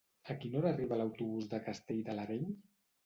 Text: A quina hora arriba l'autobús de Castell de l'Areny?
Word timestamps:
A 0.33 0.35
quina 0.43 0.57
hora 0.61 0.71
arriba 0.75 0.97
l'autobús 1.01 1.49
de 1.53 1.59
Castell 1.67 2.01
de 2.09 2.17
l'Areny? 2.21 2.49